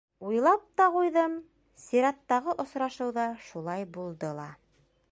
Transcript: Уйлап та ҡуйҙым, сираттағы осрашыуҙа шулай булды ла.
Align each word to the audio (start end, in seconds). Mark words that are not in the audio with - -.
Уйлап 0.27 0.63
та 0.79 0.87
ҡуйҙым, 0.95 1.35
сираттағы 1.83 2.57
осрашыуҙа 2.65 3.31
шулай 3.53 3.89
булды 3.99 4.35
ла. 4.43 4.53